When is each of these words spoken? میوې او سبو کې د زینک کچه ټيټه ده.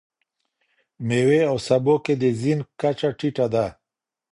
میوې 1.07 1.41
او 1.49 1.55
سبو 1.67 1.95
کې 2.05 2.13
د 2.21 2.23
زینک 2.41 2.65
کچه 2.81 3.09
ټيټه 3.17 3.45
ده. 3.53 3.65